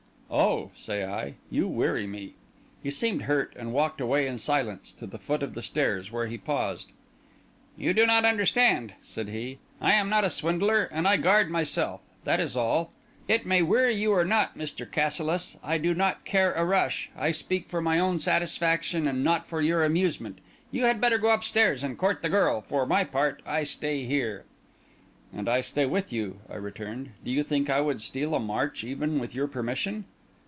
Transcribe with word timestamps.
"Oh," 0.33 0.71
said 0.77 1.09
I, 1.09 1.33
"you 1.49 1.67
weary 1.67 2.07
me!" 2.07 2.35
He 2.81 2.89
seemed 2.89 3.23
hurt, 3.23 3.51
and 3.59 3.73
walked 3.73 3.99
away 3.99 4.27
in 4.27 4.37
silence 4.37 4.93
to 4.93 5.05
the 5.05 5.19
foot 5.19 5.43
of 5.43 5.55
the 5.55 5.61
stairs, 5.61 6.09
where 6.09 6.27
he 6.27 6.37
paused. 6.37 6.93
"You 7.75 7.93
do 7.93 8.05
not 8.05 8.23
understand," 8.23 8.93
said 9.01 9.27
he. 9.27 9.59
"I 9.81 9.91
am 9.91 10.07
not 10.07 10.23
a 10.23 10.29
swindler, 10.29 10.83
and 10.85 11.05
I 11.05 11.17
guard 11.17 11.49
myself; 11.51 11.99
that 12.23 12.39
is 12.39 12.55
all. 12.55 12.91
It 13.27 13.45
may 13.45 13.61
weary 13.61 13.93
you 13.93 14.13
or 14.13 14.23
not, 14.23 14.57
Mr. 14.57 14.89
Cassilis, 14.89 15.57
I 15.61 15.77
do 15.77 15.93
not 15.93 16.23
care 16.23 16.53
a 16.53 16.63
rush; 16.63 17.09
I 17.17 17.31
speak 17.31 17.67
for 17.67 17.81
my 17.81 17.99
own 17.99 18.17
satisfaction, 18.17 19.09
and 19.09 19.25
not 19.25 19.47
for 19.47 19.59
your 19.61 19.83
amusement. 19.83 20.37
You 20.71 20.85
had 20.85 21.01
better 21.01 21.17
go 21.17 21.31
upstairs 21.31 21.83
and 21.83 21.97
court 21.97 22.21
the 22.21 22.29
girl; 22.29 22.61
for 22.61 22.85
my 22.85 23.03
part, 23.03 23.41
I 23.45 23.63
stay 23.63 24.05
here." 24.05 24.45
"And 25.33 25.49
I 25.49 25.59
stay 25.59 25.85
with 25.85 26.13
you," 26.13 26.39
I 26.49 26.55
returned. 26.55 27.09
"Do 27.25 27.31
you 27.31 27.43
think 27.43 27.69
I 27.69 27.81
would 27.81 28.01
steal 28.01 28.33
a 28.33 28.39
march, 28.39 28.85
even 28.85 29.19
with 29.19 29.35
your 29.35 29.47
permission?" 29.49 30.05